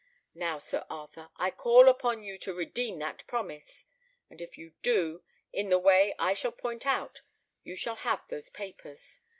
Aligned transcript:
Now, 0.33 0.57
Sir 0.57 0.83
Arthur, 0.89 1.29
I 1.37 1.51
call 1.51 1.87
upon 1.87 2.23
you 2.23 2.39
to 2.39 2.55
redeem 2.55 2.97
that 2.97 3.23
promise; 3.27 3.85
and 4.31 4.41
if 4.41 4.57
you 4.57 4.73
do, 4.81 5.21
in 5.53 5.69
the 5.69 5.77
way 5.77 6.15
I 6.17 6.33
shall 6.33 6.51
point 6.53 6.87
out, 6.87 7.21
you 7.63 7.75
shall 7.75 7.97
have 7.97 8.27
those 8.27 8.49
papers. 8.49 9.21